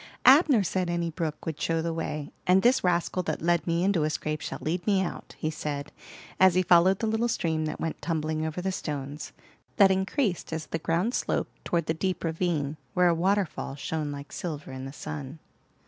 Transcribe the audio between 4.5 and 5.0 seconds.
lead me